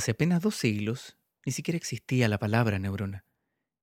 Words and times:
Hace 0.00 0.12
apenas 0.12 0.40
dos 0.40 0.54
siglos 0.54 1.18
ni 1.44 1.52
siquiera 1.52 1.76
existía 1.76 2.26
la 2.26 2.38
palabra 2.38 2.78
neurona, 2.78 3.26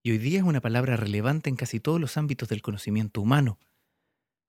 y 0.02 0.10
hoy 0.10 0.18
día 0.18 0.40
es 0.40 0.46
una 0.46 0.62
palabra 0.62 0.98
relevante 0.98 1.48
en 1.48 1.56
casi 1.56 1.80
todos 1.80 2.02
los 2.02 2.18
ámbitos 2.18 2.50
del 2.50 2.64
conocimiento 2.64 3.22
humano. 3.22 3.60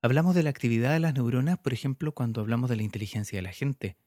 Hablamos 0.01 0.33
de 0.33 0.41
la 0.41 0.49
actividad 0.49 0.93
de 0.93 0.99
las 0.99 1.13
neuronas, 1.13 1.59
por 1.59 1.73
ejemplo, 1.73 2.11
cuando 2.15 2.41
hablamos 2.41 2.71
de 2.71 2.77
la 2.77 2.81
inteligencia 2.81 3.37
de 3.37 3.43
la 3.43 3.51
gente, 3.51 3.97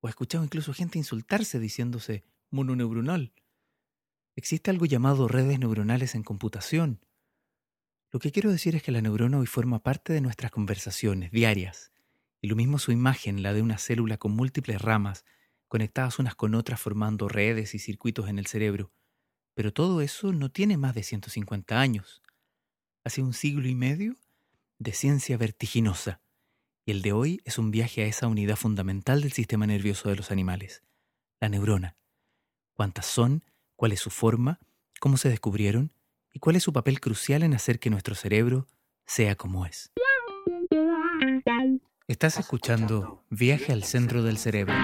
o 0.00 0.08
he 0.08 0.10
escuchado 0.10 0.44
incluso 0.44 0.74
gente 0.74 0.98
insultarse 0.98 1.58
diciéndose 1.58 2.24
mononeuronal. 2.50 3.32
Existe 4.34 4.70
algo 4.70 4.84
llamado 4.84 5.28
redes 5.28 5.58
neuronales 5.58 6.14
en 6.14 6.24
computación. 6.24 7.00
Lo 8.12 8.20
que 8.20 8.32
quiero 8.32 8.50
decir 8.50 8.76
es 8.76 8.82
que 8.82 8.92
la 8.92 9.00
neurona 9.00 9.38
hoy 9.38 9.46
forma 9.46 9.82
parte 9.82 10.12
de 10.12 10.20
nuestras 10.20 10.50
conversaciones 10.50 11.30
diarias, 11.30 11.90
y 12.42 12.48
lo 12.48 12.54
mismo 12.54 12.78
su 12.78 12.92
imagen, 12.92 13.42
la 13.42 13.54
de 13.54 13.62
una 13.62 13.78
célula 13.78 14.18
con 14.18 14.32
múltiples 14.32 14.82
ramas, 14.82 15.24
conectadas 15.68 16.18
unas 16.18 16.34
con 16.34 16.54
otras 16.54 16.80
formando 16.80 17.28
redes 17.28 17.74
y 17.74 17.78
circuitos 17.78 18.28
en 18.28 18.38
el 18.38 18.46
cerebro. 18.46 18.92
Pero 19.54 19.72
todo 19.72 20.00
eso 20.00 20.32
no 20.32 20.50
tiene 20.50 20.76
más 20.76 20.94
de 20.94 21.02
150 21.02 21.80
años. 21.80 22.22
Hace 23.04 23.22
un 23.22 23.32
siglo 23.32 23.68
y 23.68 23.74
medio 23.74 24.16
de 24.78 24.92
ciencia 24.92 25.36
vertiginosa, 25.36 26.20
y 26.84 26.90
el 26.92 27.02
de 27.02 27.12
hoy 27.12 27.40
es 27.44 27.58
un 27.58 27.70
viaje 27.70 28.02
a 28.02 28.06
esa 28.06 28.26
unidad 28.26 28.56
fundamental 28.56 29.22
del 29.22 29.32
sistema 29.32 29.66
nervioso 29.66 30.08
de 30.08 30.16
los 30.16 30.30
animales, 30.30 30.82
la 31.40 31.48
neurona. 31.48 31.96
¿Cuántas 32.74 33.06
son? 33.06 33.42
¿Cuál 33.74 33.92
es 33.92 34.00
su 34.00 34.10
forma? 34.10 34.60
¿Cómo 35.00 35.16
se 35.16 35.28
descubrieron? 35.28 35.92
¿Y 36.32 36.38
cuál 36.38 36.56
es 36.56 36.62
su 36.62 36.72
papel 36.72 37.00
crucial 37.00 37.42
en 37.42 37.54
hacer 37.54 37.80
que 37.80 37.90
nuestro 37.90 38.14
cerebro 38.14 38.66
sea 39.06 39.34
como 39.34 39.64
es? 39.66 39.90
Estás 42.06 42.38
escuchando 42.38 43.24
Viaje 43.30 43.72
al 43.72 43.82
centro 43.82 44.22
del 44.22 44.36
cerebro 44.38 44.74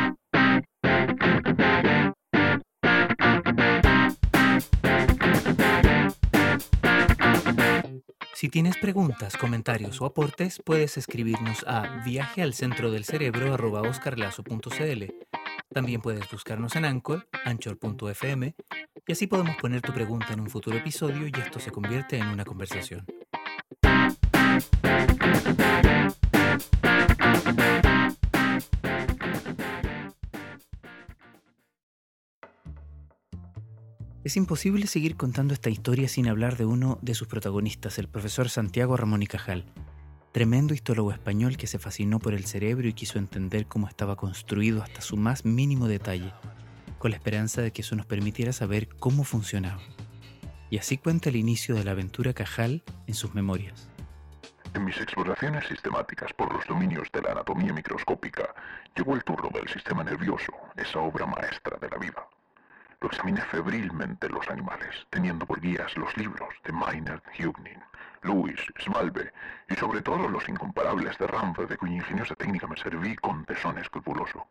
Si 8.42 8.48
tienes 8.48 8.76
preguntas, 8.76 9.36
comentarios 9.36 10.00
o 10.00 10.04
aportes, 10.04 10.60
puedes 10.64 10.96
escribirnos 10.96 11.64
a 11.64 12.02
viajealcentrodelcerebro.oscarlazo.cl. 12.04 15.04
También 15.72 16.00
puedes 16.00 16.28
buscarnos 16.28 16.74
en 16.74 16.84
Anchor, 16.84 17.28
anchor.fm, 17.44 18.56
y 19.06 19.12
así 19.12 19.28
podemos 19.28 19.54
poner 19.58 19.80
tu 19.80 19.92
pregunta 19.92 20.32
en 20.32 20.40
un 20.40 20.50
futuro 20.50 20.76
episodio 20.76 21.28
y 21.28 21.32
esto 21.38 21.60
se 21.60 21.70
convierte 21.70 22.18
en 22.18 22.26
una 22.26 22.44
conversación. 22.44 23.06
Es 34.32 34.38
imposible 34.38 34.86
seguir 34.86 35.18
contando 35.18 35.52
esta 35.52 35.68
historia 35.68 36.08
sin 36.08 36.26
hablar 36.26 36.56
de 36.56 36.64
uno 36.64 36.98
de 37.02 37.12
sus 37.12 37.28
protagonistas, 37.28 37.98
el 37.98 38.08
profesor 38.08 38.48
Santiago 38.48 38.96
Ramón 38.96 39.22
y 39.22 39.26
Cajal, 39.26 39.66
tremendo 40.32 40.72
histólogo 40.72 41.12
español 41.12 41.58
que 41.58 41.66
se 41.66 41.78
fascinó 41.78 42.18
por 42.18 42.32
el 42.32 42.46
cerebro 42.46 42.88
y 42.88 42.94
quiso 42.94 43.18
entender 43.18 43.66
cómo 43.66 43.88
estaba 43.88 44.16
construido 44.16 44.82
hasta 44.82 45.02
su 45.02 45.18
más 45.18 45.44
mínimo 45.44 45.86
detalle, 45.86 46.32
con 46.98 47.10
la 47.10 47.18
esperanza 47.18 47.60
de 47.60 47.72
que 47.72 47.82
eso 47.82 47.94
nos 47.94 48.06
permitiera 48.06 48.54
saber 48.54 48.88
cómo 48.88 49.22
funcionaba. 49.22 49.82
Y 50.70 50.78
así 50.78 50.96
cuenta 50.96 51.28
el 51.28 51.36
inicio 51.36 51.74
de 51.74 51.84
la 51.84 51.90
aventura 51.90 52.32
Cajal 52.32 52.82
en 53.06 53.12
sus 53.12 53.34
memorias. 53.34 53.90
En 54.72 54.86
mis 54.86 54.96
exploraciones 54.96 55.66
sistemáticas 55.68 56.32
por 56.32 56.50
los 56.54 56.66
dominios 56.66 57.06
de 57.12 57.20
la 57.20 57.32
anatomía 57.32 57.74
microscópica, 57.74 58.54
llegó 58.96 59.14
el 59.14 59.24
turno 59.24 59.50
del 59.52 59.68
sistema 59.68 60.02
nervioso, 60.02 60.54
esa 60.74 61.00
obra 61.00 61.26
maestra 61.26 61.76
de 61.78 61.90
la 61.90 61.98
vida. 61.98 62.31
Lo 63.02 63.08
examiné 63.08 63.40
febrilmente 63.40 64.28
los 64.28 64.48
animales, 64.48 65.08
teniendo 65.10 65.44
por 65.44 65.60
guías 65.60 65.96
los 65.96 66.16
libros 66.16 66.54
de 66.62 66.72
Maynard 66.72 67.22
Hugnin, 67.36 67.82
Lewis, 68.22 68.60
Smalbe 68.80 69.32
y 69.68 69.74
sobre 69.74 70.02
todo 70.02 70.28
los 70.28 70.48
incomparables 70.48 71.18
de 71.18 71.26
Ramfe, 71.26 71.66
de 71.66 71.76
cuya 71.76 71.94
ingeniosa 71.94 72.36
técnica 72.36 72.68
me 72.68 72.76
serví 72.76 73.16
con 73.16 73.44
tesón 73.44 73.76
escrupuloso. 73.78 74.46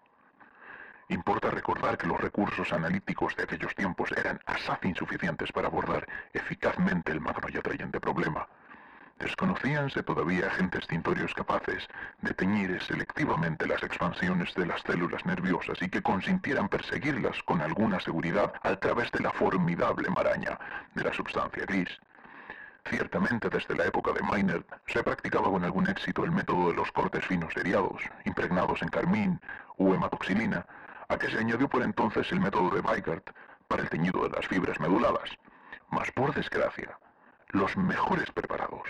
Importa 1.07 1.49
recordar 1.49 1.97
que 1.97 2.07
los 2.07 2.19
recursos 2.19 2.73
analíticos 2.73 3.37
de 3.37 3.43
aquellos 3.43 3.73
tiempos 3.73 4.11
eran 4.11 4.41
asaz 4.45 4.83
insuficientes 4.83 5.49
para 5.53 5.67
abordar 5.67 6.05
eficazmente 6.33 7.13
el 7.13 7.21
magno 7.21 7.47
y 7.47 7.55
atrayente 7.55 8.01
problema, 8.01 8.49
Desconocíanse 9.21 10.01
todavía 10.01 10.47
agentes 10.47 10.87
tintorios 10.87 11.31
capaces 11.35 11.87
de 12.21 12.33
teñir 12.33 12.81
selectivamente 12.81 13.67
las 13.67 13.83
expansiones 13.83 14.51
de 14.55 14.65
las 14.65 14.81
células 14.81 15.23
nerviosas 15.27 15.79
y 15.79 15.89
que 15.89 16.01
consintieran 16.01 16.67
perseguirlas 16.67 17.43
con 17.43 17.61
alguna 17.61 17.99
seguridad 17.99 18.51
a 18.63 18.75
través 18.77 19.11
de 19.11 19.19
la 19.19 19.29
formidable 19.31 20.09
maraña 20.09 20.57
de 20.95 21.03
la 21.03 21.13
sustancia 21.13 21.65
gris. 21.67 21.89
Ciertamente 22.89 23.47
desde 23.49 23.75
la 23.75 23.85
época 23.85 24.11
de 24.11 24.23
Maynard 24.23 24.65
se 24.87 25.03
practicaba 25.03 25.51
con 25.51 25.63
algún 25.63 25.87
éxito 25.87 26.23
el 26.25 26.31
método 26.31 26.69
de 26.69 26.73
los 26.73 26.91
cortes 26.91 27.23
finos 27.23 27.53
seriados, 27.53 28.01
impregnados 28.25 28.81
en 28.81 28.89
carmín 28.89 29.39
u 29.77 29.93
hematoxilina, 29.93 30.65
a 31.09 31.17
que 31.19 31.29
se 31.29 31.37
añadió 31.37 31.69
por 31.69 31.83
entonces 31.83 32.31
el 32.31 32.39
método 32.39 32.71
de 32.71 32.81
Weigert 32.81 33.29
para 33.67 33.83
el 33.83 33.89
teñido 33.89 34.23
de 34.23 34.35
las 34.35 34.47
fibras 34.47 34.79
meduladas. 34.79 35.29
Mas 35.91 36.09
por 36.11 36.33
desgracia, 36.33 36.97
los 37.49 37.77
mejores 37.77 38.31
preparados 38.31 38.87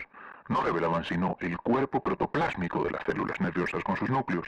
no 0.51 0.61
revelaban 0.61 1.03
sino 1.05 1.37
el 1.39 1.57
cuerpo 1.57 2.03
protoplásmico 2.03 2.83
de 2.83 2.91
las 2.91 3.03
células 3.05 3.39
nerviosas 3.39 3.83
con 3.83 3.95
sus 3.95 4.09
núcleos 4.09 4.47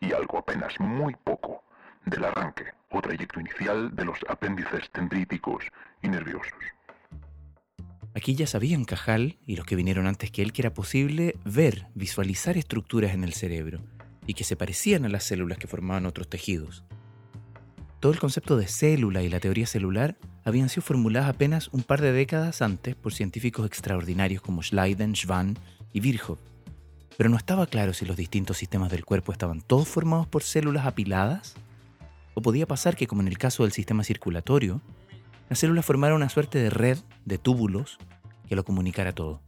y 0.00 0.12
algo 0.12 0.38
apenas 0.38 0.78
muy 0.80 1.14
poco 1.24 1.62
del 2.04 2.24
arranque 2.24 2.64
o 2.90 3.00
trayecto 3.00 3.40
inicial 3.40 3.94
de 3.94 4.04
los 4.04 4.18
apéndices 4.28 4.90
dendríticos 4.92 5.64
y 6.02 6.08
nerviosos. 6.08 6.58
Aquí 8.14 8.34
ya 8.34 8.46
sabían 8.46 8.84
Cajal 8.84 9.38
y 9.46 9.56
los 9.56 9.64
que 9.64 9.76
vinieron 9.76 10.06
antes 10.06 10.30
que 10.30 10.42
él 10.42 10.52
que 10.52 10.62
era 10.62 10.74
posible 10.74 11.36
ver, 11.44 11.86
visualizar 11.94 12.56
estructuras 12.56 13.14
en 13.14 13.22
el 13.22 13.32
cerebro 13.32 13.80
y 14.26 14.34
que 14.34 14.44
se 14.44 14.56
parecían 14.56 15.04
a 15.04 15.08
las 15.08 15.24
células 15.24 15.58
que 15.58 15.68
formaban 15.68 16.06
otros 16.06 16.28
tejidos. 16.28 16.84
Todo 18.00 18.12
el 18.12 18.20
concepto 18.20 18.56
de 18.56 18.68
célula 18.68 19.22
y 19.22 19.28
la 19.28 19.40
teoría 19.40 19.66
celular 19.66 20.16
habían 20.44 20.68
sido 20.68 20.82
formuladas 20.82 21.28
apenas 21.28 21.68
un 21.72 21.82
par 21.82 22.00
de 22.00 22.12
décadas 22.12 22.62
antes 22.62 22.94
por 22.94 23.12
científicos 23.12 23.66
extraordinarios 23.66 24.40
como 24.40 24.62
Schleiden, 24.62 25.14
Schwann 25.14 25.58
y 25.92 25.98
Virchow. 25.98 26.38
Pero 27.16 27.28
no 27.28 27.36
estaba 27.36 27.66
claro 27.66 27.92
si 27.92 28.06
los 28.06 28.16
distintos 28.16 28.56
sistemas 28.56 28.92
del 28.92 29.04
cuerpo 29.04 29.32
estaban 29.32 29.60
todos 29.60 29.88
formados 29.88 30.28
por 30.28 30.44
células 30.44 30.86
apiladas, 30.86 31.56
o 32.34 32.40
podía 32.40 32.66
pasar 32.66 32.94
que, 32.94 33.08
como 33.08 33.22
en 33.22 33.26
el 33.26 33.36
caso 33.36 33.64
del 33.64 33.72
sistema 33.72 34.04
circulatorio, 34.04 34.80
la 35.48 35.56
célula 35.56 35.82
formara 35.82 36.14
una 36.14 36.28
suerte 36.28 36.58
de 36.58 36.70
red 36.70 36.98
de 37.24 37.38
túbulos 37.38 37.98
que 38.48 38.54
lo 38.54 38.64
comunicara 38.64 39.12
todo. 39.12 39.42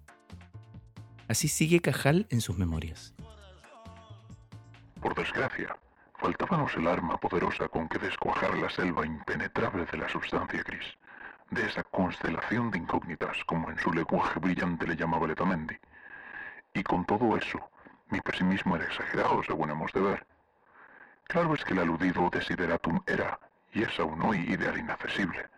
Así 1.29 1.47
sigue 1.47 1.79
Cajal 1.79 2.27
en 2.31 2.41
sus 2.41 2.59
memorias. 2.59 3.15
Por 5.01 5.15
desgracia, 5.15 5.77
Faltábanos 6.21 6.77
el 6.77 6.87
arma 6.87 7.17
poderosa 7.17 7.67
con 7.69 7.89
que 7.89 7.99
descuajar 7.99 8.55
la 8.59 8.69
selva 8.69 9.07
impenetrable 9.07 9.87
de 9.87 9.97
la 9.97 10.07
sustancia 10.07 10.63
gris, 10.63 10.85
de 11.49 11.65
esa 11.65 11.83
constelación 11.83 12.71
de 12.71 12.77
incógnitas, 12.77 13.43
como 13.47 13.71
en 13.71 13.79
su 13.79 13.91
lenguaje 13.91 14.39
brillante 14.39 14.87
le 14.87 14.97
llamaba 14.97 15.27
Letamendi. 15.27 15.79
Y 16.75 16.83
con 16.83 17.07
todo 17.07 17.39
eso, 17.39 17.59
mi 18.11 18.21
pesimismo 18.21 18.77
era 18.77 18.85
exagerado, 18.85 19.43
según 19.45 19.71
hemos 19.71 19.95
de 19.95 20.01
ver. 20.01 20.27
Claro 21.25 21.55
es 21.55 21.65
que 21.65 21.73
el 21.73 21.79
aludido 21.79 22.29
desideratum 22.29 23.01
era, 23.07 23.41
y 23.73 23.83
es 23.83 23.99
aún 23.99 24.21
hoy, 24.21 24.41
ideal 24.41 24.77
inaccesible, 24.77 25.49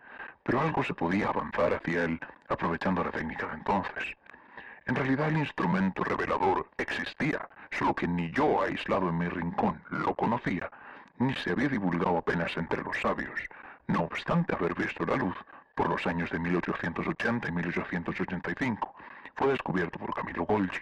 pero 0.43 0.61
algo 0.61 0.81
se 0.81 0.93
podía 0.93 1.27
avanzar 1.27 1.73
hacia 1.73 2.05
él 2.05 2.21
aprovechando 2.47 3.03
la 3.03 3.11
técnica 3.11 3.47
de 3.47 3.55
entonces. 3.55 4.15
En 4.85 4.95
realidad 4.95 5.29
el 5.29 5.37
instrumento 5.37 6.03
revelador 6.03 6.69
existía, 6.77 7.47
solo 7.71 7.95
que 7.95 8.07
ni 8.07 8.31
yo 8.31 8.61
aislado 8.61 9.07
en 9.09 9.17
mi 9.17 9.29
rincón 9.29 9.81
lo 9.89 10.13
conocía, 10.13 10.69
ni 11.19 11.33
se 11.35 11.51
había 11.51 11.69
divulgado 11.69 12.17
apenas 12.17 12.55
entre 12.57 12.83
los 12.83 12.99
sabios, 12.99 13.39
no 13.87 14.01
obstante 14.01 14.53
haber 14.53 14.75
visto 14.75 15.05
la 15.05 15.15
luz 15.15 15.35
por 15.75 15.89
los 15.89 16.05
años 16.05 16.29
de 16.31 16.39
1880 16.39 17.47
y 17.47 17.51
1885. 17.51 18.95
Fue 19.35 19.47
descubierto 19.47 19.99
por 19.99 20.13
Camilo 20.13 20.43
Golgi. 20.43 20.81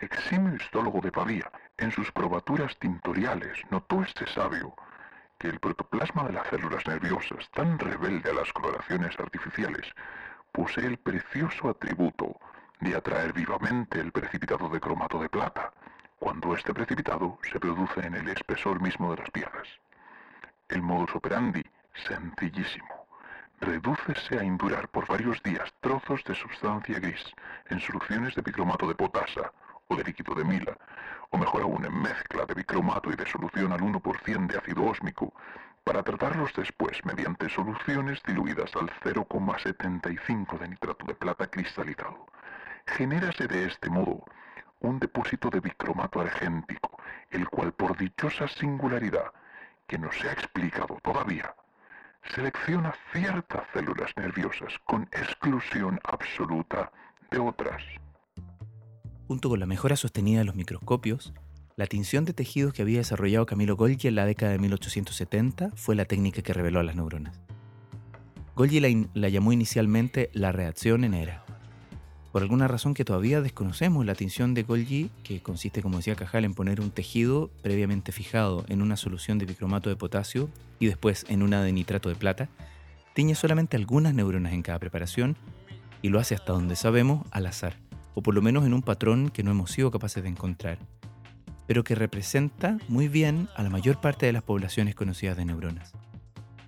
Eximio 0.00 0.54
histólogo 0.54 1.00
de 1.00 1.10
Pavía, 1.10 1.50
en 1.76 1.90
sus 1.90 2.10
probaturas 2.12 2.76
tintoriales, 2.78 3.58
notó 3.70 4.02
este 4.02 4.26
sabio 4.26 4.74
que 5.38 5.48
el 5.48 5.58
protoplasma 5.58 6.24
de 6.24 6.32
las 6.34 6.46
células 6.48 6.86
nerviosas, 6.86 7.50
tan 7.50 7.78
rebelde 7.78 8.30
a 8.30 8.34
las 8.34 8.52
coloraciones 8.52 9.18
artificiales, 9.18 9.92
posee 10.52 10.86
el 10.86 10.98
precioso 10.98 11.68
atributo 11.68 12.38
de 12.84 12.94
atraer 12.94 13.32
vivamente 13.32 13.98
el 13.98 14.12
precipitado 14.12 14.68
de 14.68 14.78
cromato 14.78 15.18
de 15.18 15.30
plata, 15.30 15.72
cuando 16.18 16.54
este 16.54 16.74
precipitado 16.74 17.38
se 17.50 17.58
produce 17.58 18.06
en 18.06 18.14
el 18.14 18.28
espesor 18.28 18.78
mismo 18.78 19.10
de 19.10 19.22
las 19.22 19.30
piedras. 19.30 19.66
El 20.68 20.82
modus 20.82 21.14
operandi, 21.14 21.64
sencillísimo, 22.06 23.06
redúcese 23.60 24.38
a 24.38 24.44
indurar 24.44 24.88
por 24.88 25.06
varios 25.06 25.42
días 25.42 25.72
trozos 25.80 26.22
de 26.24 26.34
sustancia 26.34 27.00
gris 27.00 27.24
en 27.70 27.80
soluciones 27.80 28.34
de 28.34 28.42
bicromato 28.42 28.86
de 28.86 28.94
potasa 28.94 29.50
o 29.88 29.96
de 29.96 30.04
líquido 30.04 30.34
de 30.34 30.44
mila, 30.44 30.76
o 31.30 31.38
mejor 31.38 31.62
aún 31.62 31.86
en 31.86 32.02
mezcla 32.02 32.44
de 32.44 32.52
bicromato 32.52 33.10
y 33.10 33.16
de 33.16 33.24
solución 33.24 33.72
al 33.72 33.80
1% 33.80 34.46
de 34.46 34.58
ácido 34.58 34.84
ósmico, 34.84 35.32
para 35.84 36.02
tratarlos 36.02 36.52
después 36.54 37.02
mediante 37.06 37.48
soluciones 37.48 38.22
diluidas 38.24 38.76
al 38.76 38.90
0,75 39.00 40.58
de 40.58 40.68
nitrato 40.68 41.06
de 41.06 41.14
plata 41.14 41.46
cristalizado. 41.46 42.26
Genérase 42.86 43.46
de 43.46 43.66
este 43.66 43.88
modo 43.90 44.24
un 44.80 44.98
depósito 44.98 45.50
de 45.50 45.60
bicromato 45.60 46.20
argéntico, 46.20 46.98
el 47.30 47.48
cual 47.48 47.72
por 47.72 47.96
dichosa 47.96 48.46
singularidad, 48.48 49.32
que 49.86 49.98
no 49.98 50.10
se 50.12 50.28
ha 50.28 50.32
explicado 50.32 50.98
todavía, 51.02 51.54
selecciona 52.34 52.94
ciertas 53.12 53.62
células 53.72 54.10
nerviosas 54.16 54.72
con 54.84 55.02
exclusión 55.12 55.98
absoluta 56.04 56.92
de 57.30 57.38
otras. 57.38 57.82
Junto 59.26 59.48
con 59.48 59.60
la 59.60 59.66
mejora 59.66 59.96
sostenida 59.96 60.40
de 60.40 60.44
los 60.44 60.54
microscopios, 60.54 61.32
la 61.76 61.86
tinción 61.86 62.24
de 62.24 62.34
tejidos 62.34 62.72
que 62.72 62.82
había 62.82 62.98
desarrollado 62.98 63.46
Camilo 63.46 63.76
Golgi 63.76 64.08
en 64.08 64.14
la 64.14 64.26
década 64.26 64.52
de 64.52 64.58
1870 64.58 65.70
fue 65.74 65.96
la 65.96 66.04
técnica 66.04 66.42
que 66.42 66.52
reveló 66.52 66.80
a 66.80 66.84
las 66.84 66.94
neuronas. 66.94 67.40
Golgi 68.54 68.78
la, 68.80 69.28
llamó 69.28 69.52
inicialmente 69.52 70.30
la 70.32 70.52
reacción 70.52 71.02
en 71.02 71.14
era. 71.14 71.44
Por 72.34 72.42
alguna 72.42 72.66
razón 72.66 72.94
que 72.94 73.04
todavía 73.04 73.40
desconocemos, 73.40 74.04
la 74.04 74.16
tinción 74.16 74.54
de 74.54 74.64
Golgi, 74.64 75.08
que 75.22 75.40
consiste, 75.40 75.82
como 75.82 75.98
decía 75.98 76.16
Cajal, 76.16 76.44
en 76.44 76.54
poner 76.54 76.80
un 76.80 76.90
tejido 76.90 77.48
previamente 77.62 78.10
fijado 78.10 78.64
en 78.66 78.82
una 78.82 78.96
solución 78.96 79.38
de 79.38 79.46
bicromato 79.46 79.88
de 79.88 79.94
potasio 79.94 80.50
y 80.80 80.86
después 80.86 81.26
en 81.28 81.44
una 81.44 81.62
de 81.62 81.70
nitrato 81.70 82.08
de 82.08 82.16
plata, 82.16 82.48
tiñe 83.14 83.36
solamente 83.36 83.76
algunas 83.76 84.14
neuronas 84.14 84.52
en 84.52 84.62
cada 84.62 84.80
preparación 84.80 85.36
y 86.02 86.08
lo 86.08 86.18
hace 86.18 86.34
hasta 86.34 86.52
donde 86.52 86.74
sabemos 86.74 87.24
al 87.30 87.46
azar, 87.46 87.76
o 88.16 88.22
por 88.24 88.34
lo 88.34 88.42
menos 88.42 88.66
en 88.66 88.74
un 88.74 88.82
patrón 88.82 89.28
que 89.28 89.44
no 89.44 89.52
hemos 89.52 89.70
sido 89.70 89.92
capaces 89.92 90.24
de 90.24 90.30
encontrar 90.30 90.78
pero 91.68 91.84
que 91.84 91.94
representa 91.94 92.78
muy 92.88 93.06
bien 93.06 93.48
a 93.54 93.62
la 93.62 93.70
mayor 93.70 94.00
parte 94.00 94.26
de 94.26 94.32
las 94.32 94.42
poblaciones 94.42 94.96
conocidas 94.96 95.36
de 95.36 95.44
neuronas. 95.44 95.92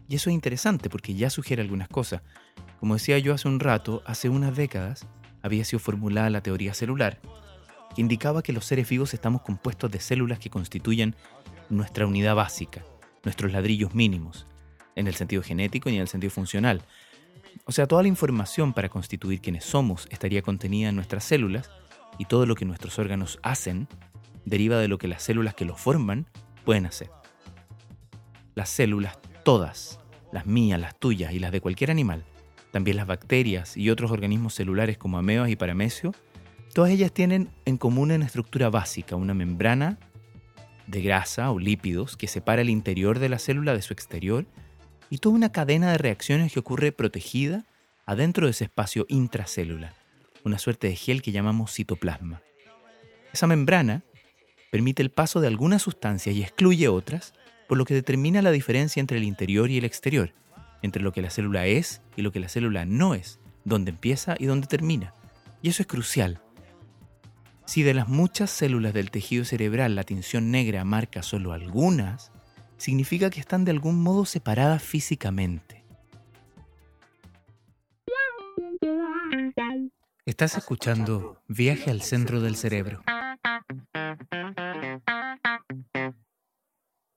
Y 0.09 0.15
eso 0.15 0.31
es 0.31 0.35
interesante 0.35 0.89
porque 0.89 1.15
ya 1.15 1.29
sugiere 1.29 1.61
algunas 1.61 1.89
cosas. 1.89 2.23
Como 2.81 2.95
decía 2.95 3.19
yo 3.19 3.35
hace 3.35 3.49
un 3.49 3.61
rato, 3.61 4.03
hace 4.07 4.29
unas 4.29 4.57
décadas 4.57 5.07
había 5.47 5.65
sido 5.65 5.79
formulada 5.79 6.29
la 6.29 6.43
teoría 6.43 6.75
celular, 6.75 7.21
que 7.95 8.01
indicaba 8.01 8.43
que 8.43 8.53
los 8.53 8.65
seres 8.65 8.89
vivos 8.89 9.15
estamos 9.15 9.43
compuestos 9.43 9.91
de 9.91 10.01
células 10.01 10.39
que 10.39 10.51
constituyen 10.51 11.15
nuestra 11.71 12.07
unidad 12.07 12.35
básica, 12.35 12.85
nuestros 13.25 13.53
ladrillos 13.53 13.95
mínimos, 13.95 14.47
en 14.97 15.07
el 15.07 15.15
sentido 15.15 15.43
genético 15.43 15.89
y 15.89 15.95
en 15.95 16.03
el 16.03 16.09
sentido 16.09 16.31
funcional. 16.33 16.83
O 17.65 17.73
sea, 17.73 17.87
toda 17.87 18.03
la 18.03 18.09
información 18.09 18.73
para 18.73 18.89
constituir 18.89 19.41
quienes 19.41 19.65
somos 19.65 20.09
estaría 20.11 20.43
contenida 20.43 20.89
en 20.89 20.97
nuestras 20.97 21.25
células 21.25 21.71
y 22.19 22.25
todo 22.25 22.45
lo 22.45 22.55
que 22.55 22.65
nuestros 22.65 22.99
órganos 22.99 23.39
hacen 23.43 23.89
deriva 24.45 24.79
de 24.79 24.89
lo 24.89 24.99
que 24.99 25.09
las 25.09 25.23
células 25.23 25.55
que 25.55 25.65
lo 25.65 25.77
forman 25.77 26.27
pueden 26.65 26.87
hacer. 26.87 27.11
Las 28.55 28.69
células, 28.69 29.19
todas, 29.45 30.01
las 30.33 30.47
mías, 30.47 30.81
las 30.81 30.99
tuyas 30.99 31.33
y 31.33 31.39
las 31.39 31.53
de 31.53 31.61
cualquier 31.61 31.91
animal, 31.91 32.25
también 32.71 32.97
las 32.97 33.07
bacterias 33.07 33.77
y 33.77 33.91
otros 33.91 34.11
organismos 34.11 34.55
celulares 34.55 34.99
como 34.99 35.19
amebas 35.19 35.51
y 35.51 35.57
paramecios, 35.57 36.15
todas 36.75 36.91
ellas 36.91 37.13
tienen 37.13 37.51
en 37.65 37.79
común 37.79 38.11
una 38.11 38.27
estructura 38.27 38.71
básica, 38.71 39.17
una 39.17 39.35
membrana 39.35 39.99
de 40.87 41.03
grasa 41.03 41.51
o 41.51 41.59
lípidos 41.59 42.17
que 42.17 42.29
separa 42.29 42.63
el 42.63 42.71
interior 42.71 43.19
de 43.19 43.29
la 43.29 43.39
célula 43.39 43.75
de 43.75 43.83
su 43.83 43.93
exterior 43.93 44.47
y 45.11 45.19
toda 45.19 45.35
una 45.35 45.53
cadena 45.53 45.91
de 45.91 45.99
reacciones 45.99 46.53
que 46.53 46.61
ocurre 46.61 46.93
protegida 46.93 47.65
adentro 48.07 48.47
de 48.47 48.53
ese 48.53 48.65
espacio 48.65 49.07
intracelular, 49.09 49.95
una 50.45 50.59
suerte 50.59 50.89
de 50.89 50.97
gel 50.97 51.23
que 51.23 51.33
llamamos 51.33 51.73
citoplasma. 51.73 52.43
Esa 53.33 53.47
membrana 53.47 54.03
permite 54.71 55.03
el 55.03 55.11
paso 55.11 55.41
de 55.41 55.49
algunas 55.49 55.83
sustancias 55.83 56.35
y 56.35 56.43
excluye 56.43 56.89
otras, 56.89 57.35
por 57.69 57.79
lo 57.79 57.85
que 57.85 57.95
determina 57.95 58.43
la 58.43 58.53
diferencia 58.53 59.01
entre 59.01 59.19
el 59.19 59.25
interior 59.25 59.71
y 59.71 59.79
el 59.79 59.85
exterior, 59.85 60.33
entre 60.83 61.03
lo 61.03 61.13
que 61.13 61.23
la 61.23 61.31
célula 61.31 61.67
es 61.67 62.03
y 62.17 62.23
lo 62.23 62.33
que 62.33 62.41
la 62.41 62.49
célula 62.49 62.85
no 62.85 63.15
es, 63.15 63.41
dónde 63.65 63.91
empieza 63.91 64.35
y 64.39 64.47
dónde 64.47 64.67
termina. 64.67 65.13
Y 65.63 65.69
eso 65.69 65.83
es 65.83 65.89
crucial. 65.89 66.41
Si 67.65 67.83
de 67.83 67.95
las 67.95 68.09
muchas 68.09 68.51
células 68.51 68.95
del 68.95 69.11
tejido 69.11 69.45
cerebral 69.45 69.97
la 69.97 70.05
tinción 70.05 70.51
negra 70.51 70.85
marca 70.85 71.23
solo 71.23 71.53
algunas, 71.53 72.31
significa 72.77 73.31
que 73.31 73.41
están 73.41 73.65
de 73.65 73.73
algún 73.73 74.03
modo 74.03 74.25
separadas 74.25 74.83
físicamente. 74.83 75.85
Estás 80.25 80.57
escuchando 80.57 81.43
Viaje 81.49 81.91
al 81.91 82.03
centro 82.03 82.41
del 82.41 82.57
cerebro. 82.57 83.03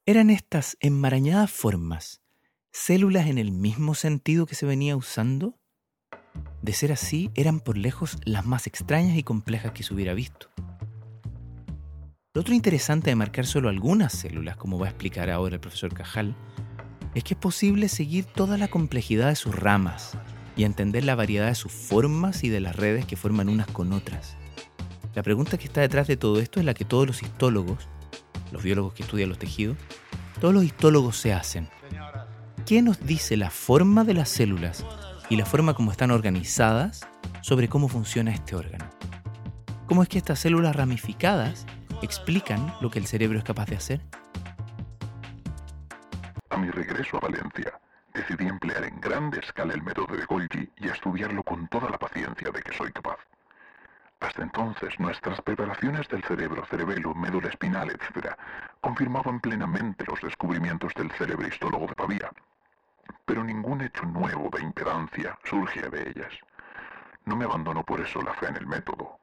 Eran 0.06 0.30
estas 0.30 0.78
enmarañadas 0.80 1.52
formas 1.52 2.24
células 2.72 3.28
en 3.28 3.38
el 3.38 3.52
mismo 3.52 3.96
sentido 3.96 4.46
que 4.46 4.56
se 4.56 4.66
venía 4.66 4.96
usando? 4.96 5.58
De 6.62 6.74
ser 6.74 6.92
así, 6.92 7.32
eran 7.36 7.60
por 7.60 7.78
lejos 7.78 8.18
las 8.26 8.46
más 8.46 8.68
extrañas 8.68 9.18
y 9.18 9.24
complejas 9.24 9.72
que 9.72 9.84
se 9.84 9.94
hubiera 9.94 10.14
visto. 10.14 10.50
Lo 12.34 12.42
otro 12.42 12.54
interesante 12.54 13.10
de 13.10 13.16
marcar 13.16 13.46
solo 13.46 13.70
algunas 13.70 14.14
células, 14.14 14.56
como 14.58 14.78
va 14.78 14.88
a 14.88 14.90
explicar 14.90 15.30
ahora 15.30 15.56
el 15.56 15.62
profesor 15.62 15.94
Cajal, 15.94 16.36
es 17.16 17.24
que 17.24 17.34
es 17.34 17.40
posible 17.40 17.90
seguir 17.90 18.26
toda 18.26 18.58
la 18.58 18.68
complejidad 18.68 19.30
de 19.30 19.36
sus 19.36 19.56
ramas 19.56 20.18
y 20.56 20.64
entender 20.64 21.04
la 21.04 21.16
variedad 21.16 21.48
de 21.48 21.56
sus 21.56 21.72
formas 21.72 22.44
y 22.44 22.50
de 22.50 22.60
las 22.60 22.76
redes 22.76 23.06
que 23.06 23.16
forman 23.16 23.50
unas 23.50 23.68
con 23.68 23.94
otras. 23.94 24.38
La 25.16 25.24
pregunta 25.24 25.58
que 25.58 25.66
está 25.66 25.82
detrás 25.82 26.08
de 26.08 26.18
todo 26.18 26.40
esto 26.40 26.60
es 26.60 26.66
la 26.66 26.74
que 26.74 26.86
todos 26.86 27.08
los 27.08 27.24
histólogos 27.24 27.88
los 28.52 28.64
biólogos 28.64 28.94
que 28.94 29.04
estudian 29.04 29.30
los 29.30 29.40
tejidos, 29.40 29.78
todos 30.40 30.54
los 30.54 30.64
histólogos 30.64 31.18
se 31.18 31.34
hacen. 31.34 31.70
¿Qué 32.70 32.84
nos 32.84 33.04
dice 33.04 33.36
la 33.36 33.50
forma 33.50 34.04
de 34.04 34.14
las 34.14 34.30
células 34.30 34.86
y 35.28 35.38
la 35.38 35.48
forma 35.48 35.74
como 35.74 35.90
están 35.92 36.12
organizadas 36.12 37.02
sobre 37.42 37.68
cómo 37.68 37.88
funciona 37.88 38.30
este 38.30 38.56
órgano? 38.56 38.88
¿Cómo 39.88 40.04
es 40.04 40.08
que 40.08 40.20
estas 40.20 40.38
células 40.38 40.76
ramificadas 40.76 41.66
explican 42.04 42.72
lo 42.80 42.92
que 42.92 43.00
el 43.00 43.08
cerebro 43.08 43.40
es 43.40 43.44
capaz 43.44 43.66
de 43.72 43.78
hacer? 43.78 44.02
A 46.52 46.58
mi 46.58 46.70
regreso 46.70 47.18
a 47.18 47.22
Valencia, 47.22 47.74
decidí 48.14 48.46
emplear 48.46 48.84
en 48.84 49.02
grande 49.02 49.40
escala 49.40 49.74
el 49.74 49.82
método 49.82 50.16
de 50.16 50.26
Golgi 50.26 50.70
y 50.78 50.90
estudiarlo 50.90 51.42
con 51.42 51.68
toda 51.70 51.90
la 51.90 51.98
paciencia 51.98 52.52
de 52.52 52.62
que 52.62 52.78
soy 52.78 52.92
capaz. 52.92 53.18
Hasta 54.20 54.44
entonces, 54.44 54.94
nuestras 55.00 55.42
preparaciones 55.42 56.08
del 56.10 56.24
cerebro, 56.24 56.64
cerebelo, 56.70 57.16
médula 57.16 57.50
espinal, 57.50 57.90
etc., 57.90 58.36
confirmaban 58.80 59.40
plenamente 59.40 60.06
los 60.08 60.22
descubrimientos 60.22 60.94
del 60.94 61.10
cerebristólogo 61.14 61.88
de 61.88 61.96
Pavía. 61.96 62.30
Pero 63.26 63.44
ningún 63.44 63.82
hecho 63.82 64.04
nuevo 64.06 64.50
de 64.50 64.62
impedancia 64.62 65.38
surgía 65.44 65.90
de 65.90 66.10
ellas. 66.10 66.34
No 67.26 67.36
me 67.36 67.46
abandonó 67.46 67.84
por 67.84 68.02
eso 68.02 68.22
la 68.22 68.34
fe 68.34 68.48
en 68.48 68.58
el 68.58 68.68
método. 68.68 69.20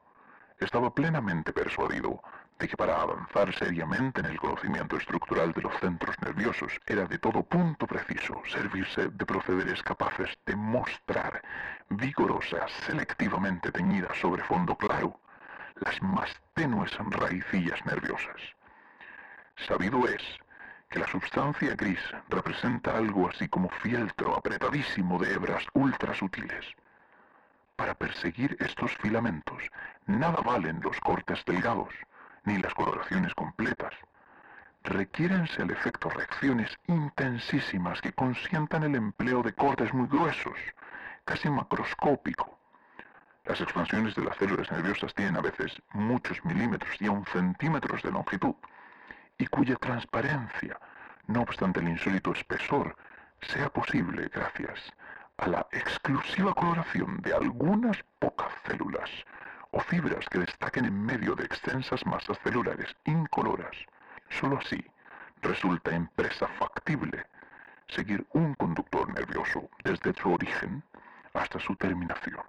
Estaba 0.59 0.95
plenamente 0.95 1.52
persuadido 1.52 2.23
de 2.59 2.69
que 2.69 2.76
para 2.76 3.00
avanzar 3.02 3.55
seriamente 3.55 4.21
en 4.21 4.26
el 4.26 4.38
conocimiento 4.38 4.97
estructural 4.97 5.52
de 5.52 5.62
los 5.62 5.75
centros 5.81 6.16
nerviosos 6.23 6.73
era 6.87 7.05
de 7.05 7.19
todo 7.19 7.43
punto 7.43 7.87
preciso 7.87 8.40
servirse 8.47 9.09
de 9.09 9.26
procederes 9.26 9.83
capaces 9.83 10.31
de 10.47 10.57
mostrar 10.57 11.43
vigorosas, 11.90 12.71
selectivamente 12.87 13.71
teñidas 13.71 14.16
sobre 14.19 14.43
fondo 14.45 14.75
claro, 14.76 15.21
las 15.81 16.00
más 16.00 16.31
tenues 16.55 16.97
raicillas 17.11 17.85
nerviosas. 17.85 18.40
Sabido 19.57 20.07
es 20.09 20.23
que 20.88 20.99
la 20.99 21.07
sustancia 21.09 21.75
gris 21.75 22.00
representa 22.28 22.97
algo 22.97 23.28
así 23.28 23.49
como 23.49 23.69
fieltro 23.69 24.37
apretadísimo 24.37 25.19
de 25.19 25.35
hebras 25.35 25.64
ultra 25.75 26.14
sutiles. 26.14 26.66
Para 27.76 27.95
perseguir 27.95 28.57
estos 28.61 28.97
filamentos, 28.97 29.62
nada 30.07 30.40
valen 30.43 30.81
los 30.81 30.99
cortes 31.00 31.45
delgados, 31.45 31.93
ni 32.45 32.59
las 32.59 32.73
coloraciones 32.75 33.35
completas. 33.35 33.93
Requiérense 34.83 35.62
al 35.62 35.71
efecto 35.71 36.09
reacciones 36.09 36.71
intensísimas 36.87 38.00
que 38.00 38.12
consientan 38.12 38.85
el 38.85 38.95
empleo 38.95 39.43
de 39.43 39.52
cortes 39.52 39.93
muy 39.93 40.07
gruesos, 40.07 40.57
casi 41.25 41.50
macroscópico. 41.50 42.59
Las 43.45 43.61
expansiones 43.61 44.14
de 44.14 44.25
las 44.25 44.37
células 44.37 44.71
nerviosas 44.71 45.12
tienen 45.14 45.37
a 45.37 45.40
veces 45.40 45.83
muchos 45.93 46.43
milímetros 46.45 46.97
y 47.00 47.07
aún 47.07 47.25
centímetros 47.26 48.02
de 48.02 48.12
longitud, 48.12 48.55
y 49.38 49.47
cuya 49.47 49.76
transparencia, 49.76 50.78
no 51.26 51.43
obstante 51.43 51.81
el 51.81 51.88
insólito 51.88 52.33
espesor, 52.33 52.97
sea 53.40 53.69
posible 53.69 54.31
gracias 54.33 54.93
a 55.38 55.49
la 55.49 55.66
exclusiva 55.73 56.55
coloración 56.55 57.21
de 57.23 57.35
algunas 57.35 58.02
pocas 58.19 58.52
células 58.66 59.11
o 59.71 59.81
fibras 59.81 60.26
que 60.28 60.38
destaquen 60.38 60.87
en 60.87 61.05
medio 61.05 61.35
de 61.35 61.45
extensas 61.45 62.05
masas 62.07 62.38
celulares 62.43 62.97
incoloras. 63.05 63.76
Solo 64.31 64.59
así 64.59 64.85
resulta 65.43 65.95
empresa 65.95 66.47
factible 66.59 67.26
seguir 67.88 68.26
un 68.33 68.55
conductor 68.55 69.12
nervioso 69.12 69.69
desde 69.85 70.12
su 70.14 70.33
origen 70.33 70.83
hasta 71.35 71.61
su 71.61 71.76
terminación. 71.76 72.45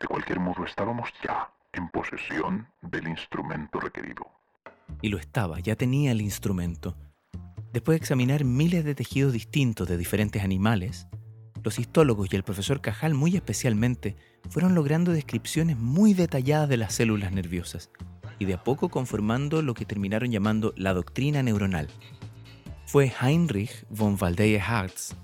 De 0.00 0.06
cualquier 0.06 0.40
modo, 0.40 0.64
estábamos 0.64 1.12
ya 1.22 1.48
en 1.72 1.88
posesión 1.88 2.66
del 2.82 3.08
instrumento 3.08 3.80
requerido. 3.80 4.30
Y 5.02 5.08
lo 5.08 5.18
estaba, 5.18 5.60
ya 5.60 5.76
tenía 5.76 6.12
el 6.12 6.20
instrumento. 6.20 6.96
Después 7.72 7.94
de 7.94 8.02
examinar 8.02 8.44
miles 8.44 8.84
de 8.84 8.94
tejidos 8.94 9.32
distintos 9.32 9.88
de 9.88 9.96
diferentes 9.96 10.42
animales, 10.42 11.08
los 11.62 11.78
histólogos 11.78 12.32
y 12.32 12.36
el 12.36 12.44
profesor 12.44 12.80
Cajal 12.80 13.14
muy 13.14 13.36
especialmente 13.36 14.16
fueron 14.48 14.74
logrando 14.74 15.12
descripciones 15.12 15.76
muy 15.76 16.14
detalladas 16.14 16.68
de 16.68 16.76
las 16.76 16.94
células 16.94 17.32
nerviosas 17.32 17.90
y 18.38 18.44
de 18.44 18.54
a 18.54 18.62
poco 18.62 18.88
conformando 18.88 19.62
lo 19.62 19.74
que 19.74 19.84
terminaron 19.84 20.30
llamando 20.30 20.72
la 20.76 20.94
doctrina 20.94 21.42
neuronal. 21.42 21.88
Fue 22.86 23.12
Heinrich 23.20 23.84
von 23.90 24.16
Waldeyer-Hartz 24.18 25.16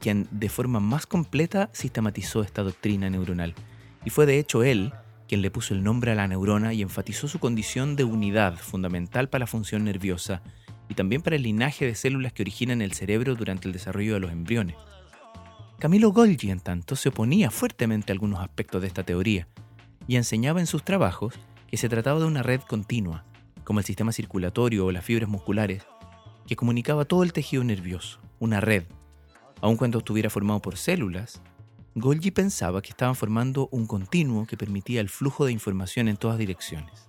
quien 0.00 0.26
de 0.30 0.48
forma 0.48 0.80
más 0.80 1.06
completa 1.06 1.70
sistematizó 1.72 2.42
esta 2.42 2.62
doctrina 2.62 3.08
neuronal, 3.08 3.54
y 4.04 4.10
fue 4.10 4.26
de 4.26 4.38
hecho 4.38 4.64
él 4.64 4.92
quien 5.30 5.42
le 5.42 5.52
puso 5.52 5.74
el 5.74 5.84
nombre 5.84 6.10
a 6.10 6.16
la 6.16 6.26
neurona 6.26 6.72
y 6.74 6.82
enfatizó 6.82 7.28
su 7.28 7.38
condición 7.38 7.94
de 7.94 8.02
unidad 8.02 8.56
fundamental 8.56 9.28
para 9.28 9.44
la 9.44 9.46
función 9.46 9.84
nerviosa 9.84 10.42
y 10.88 10.94
también 10.94 11.22
para 11.22 11.36
el 11.36 11.44
linaje 11.44 11.86
de 11.86 11.94
células 11.94 12.32
que 12.32 12.42
originan 12.42 12.82
el 12.82 12.94
cerebro 12.94 13.36
durante 13.36 13.68
el 13.68 13.72
desarrollo 13.72 14.14
de 14.14 14.18
los 14.18 14.32
embriones. 14.32 14.74
Camilo 15.78 16.10
Golgi, 16.10 16.50
en 16.50 16.58
tanto, 16.58 16.96
se 16.96 17.10
oponía 17.10 17.52
fuertemente 17.52 18.10
a 18.10 18.14
algunos 18.14 18.40
aspectos 18.40 18.82
de 18.82 18.88
esta 18.88 19.04
teoría 19.04 19.46
y 20.08 20.16
enseñaba 20.16 20.58
en 20.58 20.66
sus 20.66 20.82
trabajos 20.82 21.38
que 21.68 21.76
se 21.76 21.88
trataba 21.88 22.18
de 22.18 22.26
una 22.26 22.42
red 22.42 22.62
continua, 22.62 23.24
como 23.62 23.78
el 23.78 23.84
sistema 23.84 24.10
circulatorio 24.10 24.84
o 24.84 24.90
las 24.90 25.04
fibras 25.04 25.28
musculares, 25.28 25.84
que 26.48 26.56
comunicaba 26.56 27.04
todo 27.04 27.22
el 27.22 27.32
tejido 27.32 27.62
nervioso, 27.62 28.18
una 28.40 28.60
red. 28.60 28.82
Aun 29.60 29.76
cuando 29.76 29.98
estuviera 29.98 30.28
formado 30.28 30.60
por 30.60 30.76
células, 30.76 31.40
Golgi 31.96 32.30
pensaba 32.30 32.82
que 32.82 32.90
estaban 32.90 33.16
formando 33.16 33.68
un 33.72 33.86
continuo 33.86 34.46
que 34.46 34.56
permitía 34.56 35.00
el 35.00 35.08
flujo 35.08 35.44
de 35.44 35.52
información 35.52 36.06
en 36.06 36.16
todas 36.16 36.38
direcciones. 36.38 37.08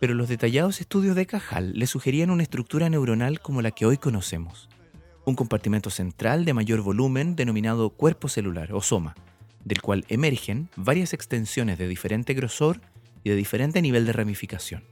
Pero 0.00 0.14
los 0.14 0.28
detallados 0.28 0.80
estudios 0.80 1.14
de 1.14 1.26
Cajal 1.26 1.72
le 1.72 1.86
sugerían 1.86 2.30
una 2.30 2.42
estructura 2.42 2.90
neuronal 2.90 3.40
como 3.40 3.62
la 3.62 3.70
que 3.70 3.86
hoy 3.86 3.96
conocemos, 3.96 4.68
un 5.24 5.36
compartimento 5.36 5.88
central 5.88 6.44
de 6.44 6.52
mayor 6.52 6.80
volumen 6.80 7.36
denominado 7.36 7.90
cuerpo 7.90 8.28
celular 8.28 8.72
o 8.72 8.82
soma, 8.82 9.14
del 9.64 9.80
cual 9.80 10.04
emergen 10.08 10.68
varias 10.76 11.12
extensiones 11.12 11.78
de 11.78 11.86
diferente 11.86 12.34
grosor 12.34 12.80
y 13.22 13.30
de 13.30 13.36
diferente 13.36 13.80
nivel 13.80 14.04
de 14.04 14.12
ramificación. 14.12 14.82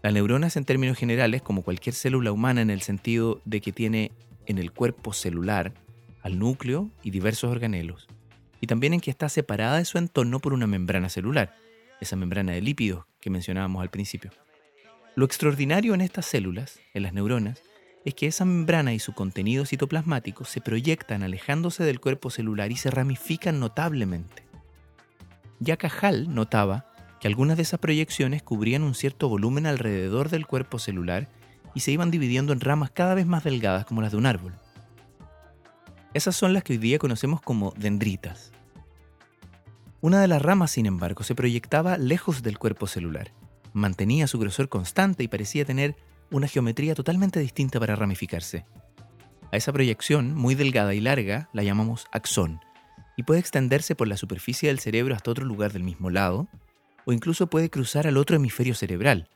Las 0.00 0.12
neuronas 0.12 0.56
en 0.56 0.64
términos 0.64 0.96
generales, 0.96 1.42
como 1.42 1.62
cualquier 1.62 1.94
célula 1.94 2.30
humana 2.30 2.62
en 2.62 2.70
el 2.70 2.82
sentido 2.82 3.42
de 3.44 3.60
que 3.60 3.72
tiene 3.72 4.12
en 4.46 4.58
el 4.58 4.72
cuerpo 4.72 5.12
celular 5.12 5.74
al 6.22 6.38
núcleo 6.38 6.90
y 7.02 7.10
diversos 7.10 7.50
organelos, 7.50 8.08
y 8.60 8.66
también 8.66 8.94
en 8.94 9.00
que 9.00 9.10
está 9.10 9.28
separada 9.28 9.78
de 9.78 9.84
su 9.84 9.98
entorno 9.98 10.40
por 10.40 10.52
una 10.52 10.66
membrana 10.66 11.08
celular, 11.08 11.54
esa 12.00 12.16
membrana 12.16 12.52
de 12.52 12.60
lípidos 12.60 13.04
que 13.20 13.30
mencionábamos 13.30 13.82
al 13.82 13.90
principio. 13.90 14.30
Lo 15.14 15.24
extraordinario 15.24 15.94
en 15.94 16.00
estas 16.00 16.26
células, 16.26 16.80
en 16.94 17.02
las 17.02 17.12
neuronas, 17.12 17.62
es 18.04 18.14
que 18.14 18.26
esa 18.26 18.44
membrana 18.44 18.94
y 18.94 18.98
su 18.98 19.12
contenido 19.12 19.66
citoplasmático 19.66 20.44
se 20.44 20.60
proyectan 20.60 21.22
alejándose 21.22 21.84
del 21.84 22.00
cuerpo 22.00 22.30
celular 22.30 22.70
y 22.70 22.76
se 22.76 22.90
ramifican 22.90 23.58
notablemente. 23.58 24.44
Ya 25.60 25.76
Cajal 25.76 26.32
notaba 26.34 26.86
que 27.20 27.26
algunas 27.26 27.56
de 27.56 27.64
esas 27.64 27.80
proyecciones 27.80 28.42
cubrían 28.42 28.82
un 28.82 28.94
cierto 28.94 29.28
volumen 29.28 29.66
alrededor 29.66 30.28
del 30.28 30.46
cuerpo 30.46 30.78
celular 30.78 31.28
y 31.74 31.80
se 31.80 31.90
iban 31.90 32.10
dividiendo 32.10 32.52
en 32.52 32.60
ramas 32.60 32.90
cada 32.90 33.14
vez 33.14 33.26
más 33.26 33.44
delgadas 33.44 33.84
como 33.84 34.00
las 34.00 34.12
de 34.12 34.18
un 34.18 34.26
árbol. 34.26 34.54
Esas 36.14 36.36
son 36.36 36.54
las 36.54 36.64
que 36.64 36.72
hoy 36.72 36.78
día 36.78 36.98
conocemos 36.98 37.42
como 37.42 37.74
dendritas. 37.76 38.52
Una 40.00 40.20
de 40.20 40.28
las 40.28 40.40
ramas, 40.40 40.70
sin 40.70 40.86
embargo, 40.86 41.22
se 41.22 41.34
proyectaba 41.34 41.98
lejos 41.98 42.42
del 42.42 42.58
cuerpo 42.58 42.86
celular, 42.86 43.32
mantenía 43.74 44.26
su 44.26 44.38
grosor 44.38 44.68
constante 44.68 45.22
y 45.22 45.28
parecía 45.28 45.64
tener 45.64 45.96
una 46.30 46.48
geometría 46.48 46.94
totalmente 46.94 47.40
distinta 47.40 47.78
para 47.78 47.96
ramificarse. 47.96 48.64
A 49.52 49.56
esa 49.56 49.72
proyección, 49.72 50.34
muy 50.34 50.54
delgada 50.54 50.94
y 50.94 51.00
larga, 51.00 51.50
la 51.52 51.62
llamamos 51.62 52.06
axón, 52.12 52.60
y 53.16 53.24
puede 53.24 53.40
extenderse 53.40 53.94
por 53.94 54.08
la 54.08 54.16
superficie 54.16 54.68
del 54.68 54.78
cerebro 54.78 55.14
hasta 55.14 55.30
otro 55.30 55.44
lugar 55.44 55.72
del 55.72 55.82
mismo 55.82 56.08
lado, 56.08 56.48
o 57.04 57.12
incluso 57.12 57.48
puede 57.48 57.70
cruzar 57.70 58.06
al 58.06 58.16
otro 58.16 58.36
hemisferio 58.36 58.74
cerebral. 58.74 59.28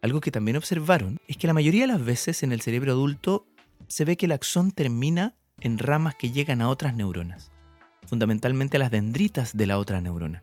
Algo 0.00 0.20
que 0.20 0.30
también 0.30 0.56
observaron 0.56 1.18
es 1.28 1.36
que 1.36 1.46
la 1.46 1.54
mayoría 1.54 1.82
de 1.82 1.92
las 1.92 2.04
veces 2.04 2.42
en 2.42 2.52
el 2.52 2.60
cerebro 2.60 2.92
adulto 2.92 3.46
se 3.88 4.04
ve 4.04 4.16
que 4.16 4.26
el 4.26 4.32
axón 4.32 4.70
termina 4.70 5.34
en 5.60 5.78
ramas 5.78 6.14
que 6.14 6.30
llegan 6.30 6.60
a 6.60 6.68
otras 6.68 6.94
neuronas, 6.94 7.50
fundamentalmente 8.06 8.76
a 8.76 8.80
las 8.80 8.90
dendritas 8.90 9.56
de 9.56 9.66
la 9.66 9.78
otra 9.78 10.00
neurona. 10.00 10.42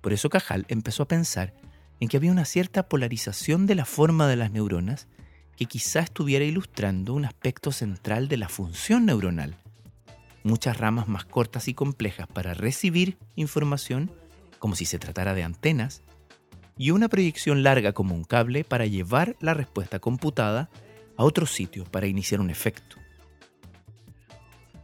Por 0.00 0.12
eso 0.12 0.30
Cajal 0.30 0.64
empezó 0.68 1.04
a 1.04 1.08
pensar 1.08 1.54
en 2.00 2.08
que 2.08 2.16
había 2.16 2.32
una 2.32 2.44
cierta 2.44 2.88
polarización 2.88 3.66
de 3.66 3.74
la 3.74 3.84
forma 3.84 4.26
de 4.28 4.36
las 4.36 4.50
neuronas 4.50 5.08
que 5.56 5.66
quizá 5.66 6.00
estuviera 6.00 6.44
ilustrando 6.44 7.14
un 7.14 7.24
aspecto 7.24 7.72
central 7.72 8.28
de 8.28 8.36
la 8.36 8.48
función 8.48 9.06
neuronal. 9.06 9.56
Muchas 10.44 10.76
ramas 10.76 11.08
más 11.08 11.24
cortas 11.24 11.66
y 11.66 11.74
complejas 11.74 12.28
para 12.28 12.54
recibir 12.54 13.18
información, 13.34 14.10
como 14.60 14.76
si 14.76 14.84
se 14.84 15.00
tratara 15.00 15.34
de 15.34 15.42
antenas, 15.42 16.02
y 16.76 16.92
una 16.92 17.08
proyección 17.08 17.64
larga 17.64 17.92
como 17.92 18.14
un 18.14 18.22
cable 18.22 18.62
para 18.62 18.86
llevar 18.86 19.36
la 19.40 19.52
respuesta 19.52 19.98
computada 19.98 20.70
a 21.16 21.24
otro 21.24 21.44
sitio 21.44 21.84
para 21.84 22.06
iniciar 22.06 22.40
un 22.40 22.50
efecto. 22.50 22.96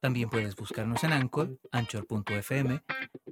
También 0.00 0.30
puedes 0.30 0.56
buscarnos 0.56 1.04
en 1.04 1.12
Anchor, 1.12 1.58
anchor.fm, 1.72 2.80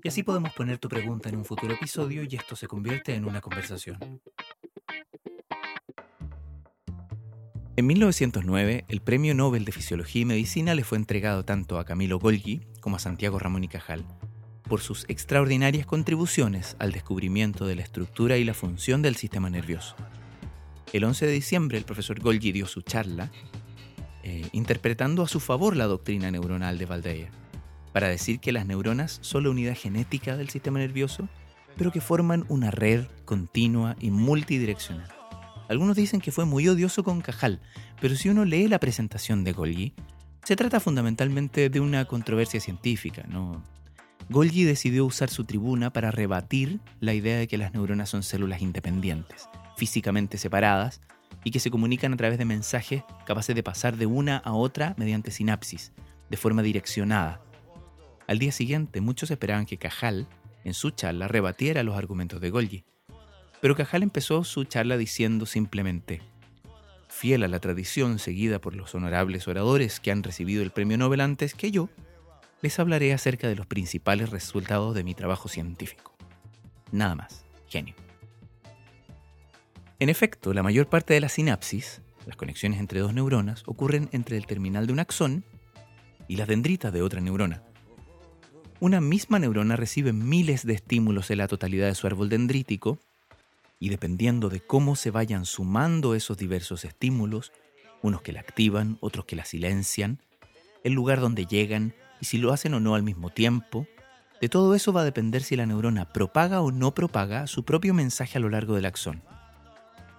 y 0.05 0.09
así 0.09 0.23
podemos 0.23 0.53
poner 0.53 0.79
tu 0.79 0.89
pregunta 0.89 1.29
en 1.29 1.37
un 1.37 1.45
futuro 1.45 1.75
episodio 1.75 2.25
y 2.25 2.35
esto 2.35 2.57
se 2.57 2.67
convierte 2.67 3.15
en 3.15 3.25
una 3.25 3.41
conversación. 3.41 4.21
En 7.75 7.87
1909, 7.87 8.85
el 8.89 9.01
Premio 9.01 9.35
Nobel 9.35 9.65
de 9.65 9.73
Fisiología 9.73 10.23
y 10.23 10.27
Medicina 10.27 10.75
le 10.75 10.85
fue 10.85 10.99
entregado 10.99 11.47
tanto 11.47 11.79
a 11.79 11.87
Camilo 11.87 12.19
Golgi 12.19 12.61
como 12.81 12.97
a 12.97 12.99
Santiago 12.99 13.39
Ramón 13.39 13.65
y 13.65 13.69
Cajal 13.69 14.05
por 14.69 14.81
sus 14.81 15.05
extraordinarias 15.09 15.87
contribuciones 15.87 16.77
al 16.79 16.93
descubrimiento 16.93 17.67
de 17.67 17.75
la 17.77 17.83
estructura 17.83 18.37
y 18.37 18.45
la 18.45 18.55
función 18.55 19.01
del 19.03 19.17
sistema 19.17 19.49
nervioso. 19.49 19.97
El 20.93 21.05
11 21.05 21.27
de 21.27 21.33
diciembre 21.33 21.79
el 21.79 21.85
profesor 21.85 22.21
Golgi 22.21 22.53
dio 22.53 22.67
su 22.67 22.83
charla 22.83 23.31
eh, 24.23 24.47
interpretando 24.53 25.23
a 25.23 25.29
su 25.29 25.41
favor 25.41 25.75
la 25.75 25.87
doctrina 25.87 26.31
neuronal 26.31 26.79
de 26.79 26.87
Valdeia, 26.87 27.31
para 27.93 28.09
decir 28.09 28.39
que 28.39 28.53
las 28.53 28.67
neuronas 28.67 29.19
son 29.23 29.45
la 29.45 29.51
unidad 29.51 29.77
genética 29.77 30.37
del 30.37 30.51
sistema 30.51 30.79
nervioso, 30.79 31.29
pero 31.77 31.91
que 31.91 32.01
forman 32.01 32.45
una 32.49 32.71
red 32.71 33.07
continua 33.25 33.97
y 33.99 34.11
multidireccional. 34.11 35.22
Algunos 35.69 35.97
dicen 35.97 36.21
que 36.21 36.33
fue 36.33 36.45
muy 36.45 36.69
odioso 36.69 37.05
con 37.05 37.21
Cajal, 37.21 37.61
pero 38.01 38.17
si 38.17 38.29
uno 38.29 38.45
lee 38.45 38.69
la 38.69 38.81
presentación 38.81 39.45
de 39.45 39.53
Golgi, 39.53 39.95
se 40.45 40.57
trata 40.57 40.81
fundamentalmente 40.81 41.71
de 41.71 41.81
una 41.81 42.05
controversia 42.05 42.61
científica, 42.61 43.25
no, 43.29 43.63
Golgi 44.29 44.65
decidió 44.65 45.05
usar 45.05 45.31
su 45.31 45.45
tribuna 45.45 45.93
para 45.93 46.11
rebatir 46.11 46.81
la 47.01 47.15
idea 47.15 47.37
de 47.37 47.49
que 47.49 47.59
las 47.59 47.73
neuronas 47.73 48.09
son 48.09 48.23
células 48.23 48.63
independientes, 48.63 49.49
físicamente 49.77 50.39
separadas, 50.39 51.01
y 51.45 51.51
que 51.51 51.61
se 51.61 51.71
comunican 51.71 52.13
a 52.13 52.17
través 52.17 52.39
de 52.39 52.45
mensajes 52.45 53.03
capaces 53.27 53.55
de 53.55 53.63
pasar 53.63 53.97
de 53.97 54.07
una 54.07 54.39
a 54.39 54.53
otra 54.53 54.95
mediante 54.97 55.31
sinapsis, 55.31 55.93
de 56.31 56.37
forma 56.37 56.63
direccionada. 56.63 57.43
Al 58.29 58.39
día 58.39 58.53
siguiente, 58.53 59.01
muchos 59.01 59.31
esperaban 59.31 59.67
que 59.67 59.79
Cajal, 59.79 60.29
en 60.65 60.75
su 60.75 60.91
charla, 60.91 61.29
rebatiera 61.29 61.83
los 61.83 61.97
argumentos 61.97 62.41
de 62.41 62.51
Golgi. 62.51 62.85
Pero 63.63 63.77
Cajal 63.77 64.03
empezó 64.03 64.43
su 64.43 64.65
charla 64.65 64.97
diciendo 64.97 65.47
simplemente, 65.47 66.21
fiel 67.07 67.45
a 67.45 67.49
la 67.49 67.61
tradición 67.61 68.19
seguida 68.19 68.61
por 68.61 68.75
los 68.75 68.93
honorables 68.97 69.47
oradores 69.47 70.01
que 70.01 70.11
han 70.11 70.25
recibido 70.25 70.65
el 70.65 70.73
premio 70.73 70.99
Nobel 70.99 71.21
antes 71.21 71.55
que 71.55 71.71
yo, 71.71 71.89
les 72.61 72.81
hablaré 72.81 73.13
acerca 73.13 73.47
de 73.47 73.55
los 73.55 73.67
principales 73.67 74.31
resultados 74.31 74.97
de 74.97 75.05
mi 75.05 75.15
trabajo 75.15 75.49
científico. 75.49 76.13
Nada 76.91 77.15
más, 77.15 77.45
genio. 77.69 77.95
En 80.01 80.09
efecto, 80.09 80.53
la 80.53 80.65
mayor 80.65 80.89
parte 80.89 81.15
de 81.15 81.21
la 81.21 81.29
sinapsis, 81.29 82.03
las 82.27 82.35
conexiones 82.35 82.81
entre 82.81 82.99
dos 82.99 83.15
neuronas, 83.15 83.63
ocurren 83.67 84.09
entre 84.11 84.37
el 84.39 84.47
terminal 84.47 84.89
de 84.89 84.93
un 84.93 84.99
axón 84.99 85.45
y 86.27 86.35
las 86.35 86.49
dendritas 86.49 86.93
de 86.93 87.03
otra 87.03 87.21
neurona. 87.21 87.63
Una 88.81 89.01
misma 89.01 89.39
neurona 89.39 89.77
recibe 89.77 90.13
miles 90.13 90.67
de 90.67 90.73
estímulos 90.73 91.31
en 91.31 91.39
la 91.39 91.47
totalidad 91.47 91.87
de 91.87 91.95
su 91.95 92.09
árbol 92.09 92.29
dendrítico 92.29 92.99
y 93.83 93.89
dependiendo 93.89 94.49
de 94.49 94.61
cómo 94.61 94.95
se 94.95 95.11
vayan 95.11 95.45
sumando 95.45 96.15
esos 96.15 96.39
diversos 96.39 96.85
estímulos, 96.85 97.51
unos 98.01 98.23
que 98.23 98.31
la 98.31 98.39
activan, 98.39 98.97
otros 99.01 99.25
que 99.25 99.35
la 99.35 99.45
silencian, 99.45 100.21
el 100.85 100.93
lugar 100.93 101.19
donde 101.19 101.47
llegan 101.47 101.93
y 102.21 102.27
si 102.27 102.39
lo 102.39 102.53
hacen 102.53 102.75
o 102.75 102.81
no 102.81 102.95
al 102.95 103.03
mismo 103.03 103.31
tiempo, 103.31 103.89
de 104.41 104.49
todo 104.49 104.77
eso 104.77 104.93
va 104.93 105.01
a 105.01 105.05
depender 105.05 105.43
si 105.43 105.57
la 105.57 105.67
neurona 105.67 106.13
propaga 106.13 106.61
o 106.61 106.71
no 106.71 106.95
propaga 106.95 107.49
su 107.49 107.65
propio 107.65 107.93
mensaje 107.93 108.39
a 108.39 108.41
lo 108.41 108.51
largo 108.51 108.77
del 108.77 108.85
axón. 108.85 109.21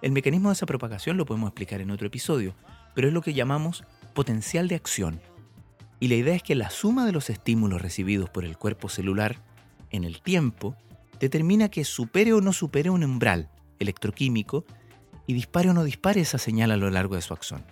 El 0.02 0.12
mecanismo 0.12 0.50
de 0.50 0.56
esa 0.56 0.66
propagación 0.66 1.16
lo 1.16 1.24
podemos 1.24 1.48
explicar 1.48 1.80
en 1.80 1.90
otro 1.90 2.08
episodio, 2.08 2.54
pero 2.94 3.08
es 3.08 3.14
lo 3.14 3.22
que 3.22 3.32
llamamos 3.32 3.82
potencial 4.12 4.68
de 4.68 4.74
acción. 4.74 5.22
Y 6.00 6.08
la 6.08 6.16
idea 6.16 6.34
es 6.34 6.42
que 6.42 6.54
la 6.54 6.68
suma 6.68 7.06
de 7.06 7.12
los 7.12 7.30
estímulos 7.30 7.80
recibidos 7.80 8.28
por 8.28 8.44
el 8.44 8.58
cuerpo 8.58 8.90
celular 8.90 9.40
en 9.88 10.04
el 10.04 10.20
tiempo 10.20 10.76
determina 11.18 11.70
que 11.70 11.86
supere 11.86 12.34
o 12.34 12.42
no 12.42 12.52
supere 12.52 12.90
un 12.90 13.02
umbral 13.04 13.48
electroquímico 13.84 14.64
y 15.26 15.34
dispare 15.34 15.70
o 15.70 15.74
no 15.74 15.84
dispare 15.84 16.20
esa 16.20 16.38
señal 16.38 16.70
a 16.70 16.76
lo 16.76 16.90
largo 16.90 17.14
de 17.14 17.22
su 17.22 17.32
axón. 17.32 17.64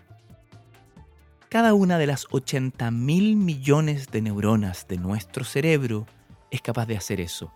Cada 1.49 1.75
una 1.75 1.99
de 1.99 2.07
las 2.07 2.27
80 2.31 2.91
mil 2.91 3.37
millones 3.37 4.11
de 4.11 4.23
neuronas 4.23 4.89
de 4.89 4.97
nuestro 4.97 5.45
cerebro 5.45 6.07
es 6.51 6.63
capaz 6.63 6.87
de 6.87 6.97
hacer 6.97 7.21
eso. 7.21 7.53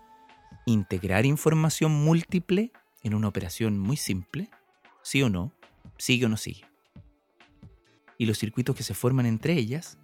Integrar 0.66 1.24
información 1.24 1.92
múltiple 1.92 2.72
en 3.02 3.14
una 3.14 3.28
operación 3.28 3.78
muy 3.78 3.96
simple 3.96 4.50
sí 5.02 5.22
o 5.22 5.30
no, 5.30 5.52
sigue 5.96 6.26
o 6.26 6.28
no 6.28 6.36
sigue. 6.36 6.64
Y 8.18 8.26
los 8.26 8.38
circuitos 8.38 8.74
que 8.74 8.82
se 8.82 8.92
forman 8.92 9.24
entre 9.24 9.54
ellas 9.54 9.98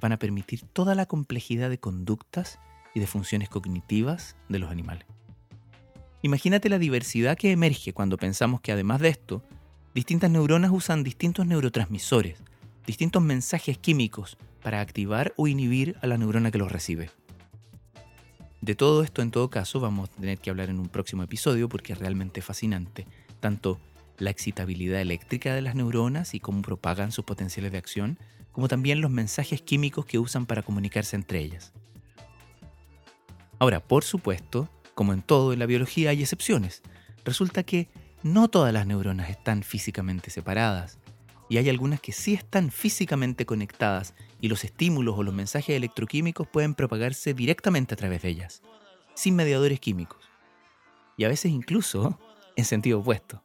van 0.00 0.12
a 0.12 0.18
permitir 0.18 0.62
toda 0.62 0.94
la 0.94 1.06
complejidad 1.06 1.70
de 1.70 1.78
conductas 1.78 2.58
y 2.94 3.00
de 3.00 3.06
funciones 3.06 3.48
cognitivas 3.48 4.36
de 4.48 4.58
los 4.58 4.70
animales. 4.70 5.06
Imagínate 6.22 6.68
la 6.68 6.78
diversidad 6.78 7.36
que 7.36 7.50
emerge 7.50 7.92
cuando 7.94 8.18
pensamos 8.18 8.60
que 8.60 8.72
además 8.72 9.00
de 9.00 9.08
esto, 9.08 9.42
distintas 9.94 10.30
neuronas 10.30 10.70
usan 10.70 11.02
distintos 11.02 11.46
neurotransmisores, 11.46 12.38
distintos 12.86 13.22
mensajes 13.22 13.78
químicos 13.78 14.36
para 14.62 14.80
activar 14.80 15.32
o 15.36 15.48
inhibir 15.48 15.96
a 16.02 16.06
la 16.06 16.18
neurona 16.18 16.50
que 16.50 16.58
los 16.58 16.70
recibe. 16.70 17.10
De 18.60 18.74
todo 18.74 19.02
esto, 19.02 19.22
en 19.22 19.30
todo 19.30 19.48
caso, 19.48 19.80
vamos 19.80 20.10
a 20.10 20.12
tener 20.12 20.38
que 20.38 20.50
hablar 20.50 20.68
en 20.68 20.78
un 20.78 20.88
próximo 20.90 21.22
episodio 21.22 21.70
porque 21.70 21.94
es 21.94 21.98
realmente 21.98 22.42
fascinante, 22.42 23.06
tanto 23.40 23.80
la 24.18 24.28
excitabilidad 24.28 25.00
eléctrica 25.00 25.54
de 25.54 25.62
las 25.62 25.74
neuronas 25.74 26.34
y 26.34 26.40
cómo 26.40 26.60
propagan 26.60 27.10
sus 27.10 27.24
potenciales 27.24 27.72
de 27.72 27.78
acción, 27.78 28.18
como 28.52 28.68
también 28.68 29.00
los 29.00 29.10
mensajes 29.10 29.62
químicos 29.62 30.04
que 30.04 30.18
usan 30.18 30.44
para 30.44 30.62
comunicarse 30.62 31.16
entre 31.16 31.40
ellas. 31.40 31.72
Ahora, 33.58 33.80
por 33.80 34.04
supuesto, 34.04 34.68
como 34.94 35.12
en 35.12 35.22
todo 35.22 35.52
en 35.52 35.58
la 35.58 35.66
biología 35.66 36.10
hay 36.10 36.22
excepciones. 36.22 36.82
Resulta 37.24 37.62
que 37.62 37.88
no 38.22 38.48
todas 38.48 38.72
las 38.72 38.86
neuronas 38.86 39.30
están 39.30 39.62
físicamente 39.62 40.30
separadas, 40.30 40.98
y 41.50 41.58
hay 41.58 41.68
algunas 41.68 42.00
que 42.00 42.12
sí 42.12 42.34
están 42.34 42.70
físicamente 42.70 43.44
conectadas 43.44 44.14
y 44.40 44.48
los 44.48 44.62
estímulos 44.62 45.18
o 45.18 45.24
los 45.24 45.34
mensajes 45.34 45.76
electroquímicos 45.76 46.46
pueden 46.46 46.74
propagarse 46.74 47.34
directamente 47.34 47.94
a 47.94 47.96
través 47.96 48.22
de 48.22 48.28
ellas, 48.28 48.62
sin 49.14 49.34
mediadores 49.34 49.80
químicos. 49.80 50.30
Y 51.16 51.24
a 51.24 51.28
veces 51.28 51.50
incluso 51.50 52.20
en 52.54 52.64
sentido 52.64 53.00
opuesto. 53.00 53.42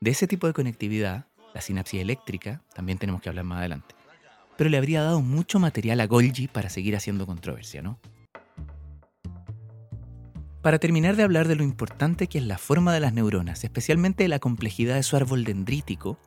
De 0.00 0.10
ese 0.10 0.26
tipo 0.26 0.48
de 0.48 0.54
conectividad, 0.54 1.26
la 1.54 1.60
sinapsis 1.60 2.00
eléctrica, 2.00 2.62
también 2.74 2.98
tenemos 2.98 3.22
que 3.22 3.28
hablar 3.28 3.44
más 3.44 3.60
adelante. 3.60 3.94
Pero 4.56 4.68
le 4.68 4.76
habría 4.76 5.02
dado 5.02 5.20
mucho 5.20 5.60
material 5.60 6.00
a 6.00 6.08
Golgi 6.08 6.48
para 6.48 6.68
seguir 6.68 6.96
haciendo 6.96 7.26
controversia, 7.26 7.80
¿no? 7.80 8.00
Para 10.64 10.78
terminar 10.78 11.14
de 11.14 11.22
hablar 11.22 11.46
de 11.46 11.56
lo 11.56 11.62
importante 11.62 12.26
que 12.26 12.38
es 12.38 12.44
la 12.46 12.56
forma 12.56 12.94
de 12.94 13.00
las 13.00 13.12
neuronas, 13.12 13.64
especialmente 13.64 14.26
la 14.28 14.38
complejidad 14.38 14.94
de 14.94 15.02
su 15.02 15.14
árbol 15.14 15.44
dendrítico, 15.44 16.18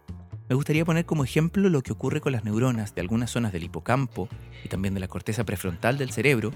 me 0.47 0.53
gustaría 0.53 0.85
poner 0.85 1.07
como 1.07 1.23
ejemplo 1.23 1.69
lo 1.69 1.81
que 1.81 1.91
ocurre 1.91 2.21
con 2.21 2.33
las 2.33 2.43
neuronas 2.43 2.93
de 2.93 3.01
algunas 3.01 3.31
zonas 3.31 3.51
del 3.51 3.63
hipocampo 3.63 4.29
y 4.63 4.69
también 4.69 4.93
de 4.93 4.99
la 4.99 5.07
corteza 5.07 5.43
prefrontal 5.43 5.97
del 5.97 6.11
cerebro 6.11 6.51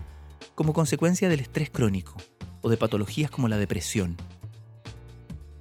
como 0.54 0.74
consecuencia 0.74 1.28
del 1.28 1.40
estrés 1.40 1.72
crónico 1.72 2.18
o 2.62 2.70
de 2.70 2.78
patologías 2.78 3.32
como 3.32 3.48
la 3.48 3.58
depresión, 3.58 4.16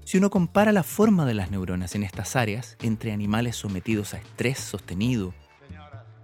si 0.04 0.18
uno 0.18 0.28
compara 0.28 0.72
la 0.72 0.82
forma 0.82 1.24
de 1.24 1.32
las 1.32 1.50
neuronas 1.50 1.94
en 1.94 2.02
estas 2.02 2.36
áreas 2.36 2.76
entre 2.82 3.12
animales 3.12 3.56
sometidos 3.56 4.12
a 4.12 4.18
estrés 4.18 4.58
sostenido 4.58 5.32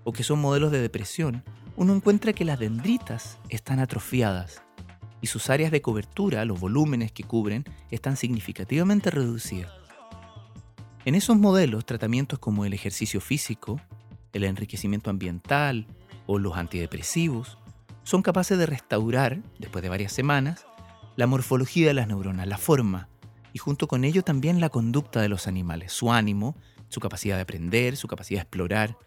o 0.04 0.12
que 0.12 0.24
son 0.24 0.40
modelos 0.40 0.72
de 0.72 0.80
depresión, 0.82 1.42
uno 1.74 1.94
encuentra 1.94 2.34
que 2.34 2.44
las 2.44 2.58
dendritas 2.58 3.38
están 3.48 3.80
atrofiadas 3.80 4.65
y 5.20 5.28
sus 5.28 5.50
áreas 5.50 5.70
de 5.70 5.82
cobertura, 5.82 6.44
los 6.44 6.60
volúmenes 6.60 7.12
que 7.12 7.24
cubren, 7.24 7.64
están 7.90 8.16
significativamente 8.16 9.10
reducidas. 9.10 9.72
En 11.04 11.14
esos 11.14 11.36
modelos, 11.36 11.86
tratamientos 11.86 12.38
como 12.38 12.64
el 12.64 12.74
ejercicio 12.74 13.20
físico, 13.20 13.80
el 14.32 14.44
enriquecimiento 14.44 15.10
ambiental 15.10 15.86
o 16.26 16.38
los 16.38 16.56
antidepresivos 16.56 17.58
son 18.02 18.22
capaces 18.22 18.58
de 18.58 18.66
restaurar, 18.66 19.40
después 19.58 19.82
de 19.82 19.88
varias 19.88 20.12
semanas, 20.12 20.66
la 21.16 21.26
morfología 21.26 21.88
de 21.88 21.94
las 21.94 22.08
neuronas, 22.08 22.46
la 22.46 22.58
forma, 22.58 23.08
y 23.52 23.58
junto 23.58 23.88
con 23.88 24.04
ello 24.04 24.22
también 24.22 24.60
la 24.60 24.68
conducta 24.68 25.20
de 25.20 25.28
los 25.28 25.46
animales, 25.46 25.92
su 25.92 26.12
ánimo, 26.12 26.56
su 26.88 27.00
capacidad 27.00 27.36
de 27.36 27.42
aprender, 27.42 27.96
su 27.96 28.06
capacidad 28.06 28.40
de 28.40 28.42
explorar. 28.42 28.98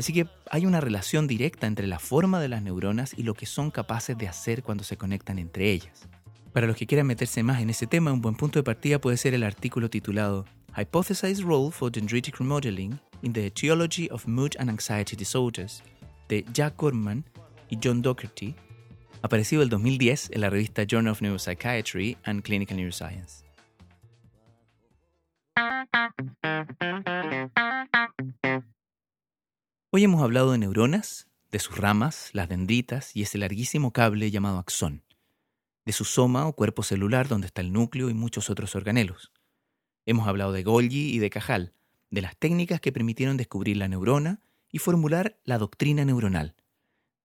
Así 0.00 0.14
que 0.14 0.28
hay 0.50 0.64
una 0.64 0.80
relación 0.80 1.26
directa 1.26 1.66
entre 1.66 1.86
la 1.86 1.98
forma 1.98 2.40
de 2.40 2.48
las 2.48 2.62
neuronas 2.62 3.12
y 3.18 3.22
lo 3.22 3.34
que 3.34 3.44
son 3.44 3.70
capaces 3.70 4.16
de 4.16 4.28
hacer 4.28 4.62
cuando 4.62 4.82
se 4.82 4.96
conectan 4.96 5.38
entre 5.38 5.70
ellas. 5.72 6.08
Para 6.54 6.66
los 6.66 6.74
que 6.74 6.86
quieran 6.86 7.06
meterse 7.06 7.42
más 7.42 7.60
en 7.60 7.68
ese 7.68 7.86
tema, 7.86 8.10
un 8.10 8.22
buen 8.22 8.34
punto 8.34 8.58
de 8.58 8.62
partida 8.62 8.98
puede 8.98 9.18
ser 9.18 9.34
el 9.34 9.42
artículo 9.42 9.90
titulado 9.90 10.46
Hypothesized 10.74 11.44
Role 11.44 11.70
for 11.70 11.92
Dendritic 11.92 12.38
Remodeling 12.38 12.98
in 13.20 13.34
the 13.34 13.44
Etiology 13.44 14.08
of 14.10 14.26
Mood 14.26 14.52
and 14.58 14.70
Anxiety 14.70 15.16
Disorders 15.16 15.82
de 16.30 16.46
Jack 16.54 16.78
Gorman 16.78 17.22
y 17.68 17.76
John 17.84 18.00
Doherty 18.00 18.54
aparecido 19.20 19.60
el 19.60 19.68
2010 19.68 20.30
en 20.32 20.40
la 20.40 20.48
revista 20.48 20.84
Journal 20.84 21.12
of 21.12 21.20
Neuropsychiatry 21.20 22.16
and 22.24 22.42
Clinical 22.42 22.78
Neuroscience. 22.78 23.44
Hoy 29.92 30.04
hemos 30.04 30.22
hablado 30.22 30.52
de 30.52 30.58
neuronas, 30.58 31.26
de 31.50 31.58
sus 31.58 31.76
ramas, 31.76 32.30
las 32.32 32.48
dendritas 32.48 33.16
y 33.16 33.22
ese 33.22 33.38
larguísimo 33.38 33.92
cable 33.92 34.30
llamado 34.30 34.60
axón, 34.60 35.02
de 35.84 35.92
su 35.92 36.04
soma 36.04 36.46
o 36.46 36.52
cuerpo 36.52 36.84
celular 36.84 37.26
donde 37.26 37.48
está 37.48 37.60
el 37.60 37.72
núcleo 37.72 38.08
y 38.08 38.14
muchos 38.14 38.50
otros 38.50 38.76
organelos. 38.76 39.32
Hemos 40.06 40.28
hablado 40.28 40.52
de 40.52 40.62
Golgi 40.62 41.12
y 41.12 41.18
de 41.18 41.28
Cajal, 41.28 41.74
de 42.08 42.22
las 42.22 42.36
técnicas 42.36 42.80
que 42.80 42.92
permitieron 42.92 43.36
descubrir 43.36 43.78
la 43.78 43.88
neurona 43.88 44.40
y 44.70 44.78
formular 44.78 45.40
la 45.42 45.58
doctrina 45.58 46.04
neuronal, 46.04 46.54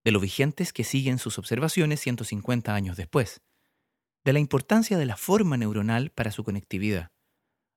de 0.03 0.11
lo 0.11 0.19
vigentes 0.19 0.73
que 0.73 0.83
siguen 0.83 1.19
sus 1.19 1.37
observaciones 1.37 1.99
150 1.99 2.73
años 2.73 2.97
después, 2.97 3.41
de 4.23 4.33
la 4.33 4.39
importancia 4.39 4.97
de 4.97 5.05
la 5.05 5.17
forma 5.17 5.55
neuronal 5.55 6.09
para 6.09 6.31
su 6.31 6.43
conectividad. 6.43 7.11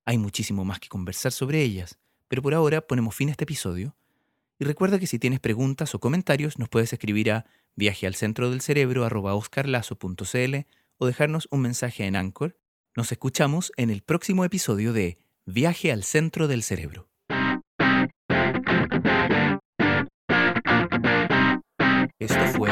Hay 0.06 0.16
muchísimo 0.16 0.64
más 0.64 0.80
que 0.80 0.88
conversar 0.88 1.32
sobre 1.32 1.60
ellas, 1.60 1.98
pero 2.26 2.40
por 2.40 2.54
ahora 2.54 2.80
ponemos 2.80 3.14
fin 3.14 3.28
a 3.28 3.32
este 3.32 3.44
episodio. 3.44 3.94
Y 4.58 4.64
recuerda 4.64 4.98
que 4.98 5.06
si 5.06 5.20
tienes 5.20 5.40
preguntas 5.40 5.94
o 5.94 6.00
comentarios 6.00 6.58
nos 6.58 6.68
puedes 6.68 6.92
escribir 6.92 7.30
a 7.30 7.46
viajealcentrodelcerebro.oscarlazo.cl 7.76 10.56
o 10.98 11.06
dejarnos 11.06 11.48
un 11.50 11.60
mensaje 11.60 12.04
en 12.06 12.16
Anchor. 12.16 12.58
Nos 12.96 13.12
escuchamos 13.12 13.70
en 13.76 13.90
el 13.90 14.02
próximo 14.02 14.44
episodio 14.44 14.92
de 14.92 15.18
Viaje 15.46 15.92
al 15.92 16.02
Centro 16.02 16.48
del 16.48 16.64
Cerebro. 16.64 17.08
Esto 22.18 22.44
fue 22.56 22.70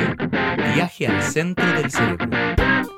Viaje 0.75 1.07
al 1.07 1.22
Centro 1.22 1.64
del 1.72 1.92
Cerebro. 1.92 2.96